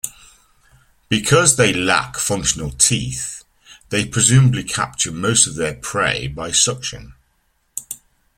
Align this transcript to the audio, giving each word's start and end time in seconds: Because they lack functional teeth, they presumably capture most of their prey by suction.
Because 1.09 1.57
they 1.57 1.71
lack 1.71 2.15
functional 2.17 2.71
teeth, 2.71 3.43
they 3.89 4.03
presumably 4.03 4.63
capture 4.63 5.11
most 5.11 5.45
of 5.45 5.53
their 5.53 5.75
prey 5.75 6.27
by 6.27 6.49
suction. 6.49 7.13